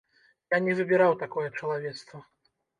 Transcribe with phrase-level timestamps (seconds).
[0.55, 2.27] Я не выбіраў такое чалавецтва.